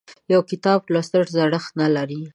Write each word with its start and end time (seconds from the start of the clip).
یو 0.33 0.41
کتاب 0.51 0.79
لوستل 0.93 1.23
زړښت 1.35 1.71
نه 1.81 1.87
لري. 1.95 2.21